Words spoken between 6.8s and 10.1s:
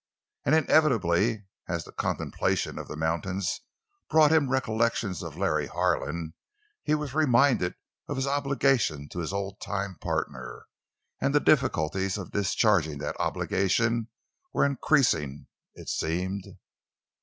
he was reminded of his obligation to his old time